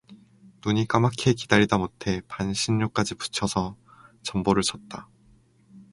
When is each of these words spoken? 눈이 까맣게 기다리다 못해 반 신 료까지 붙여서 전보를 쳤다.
눈이 0.65 0.87
까맣게 0.87 1.33
기다리다 1.35 1.77
못해 1.77 2.21
반 2.27 2.53
신 2.55 2.79
료까지 2.79 3.13
붙여서 3.13 3.77
전보를 4.23 4.63
쳤다. 4.63 5.07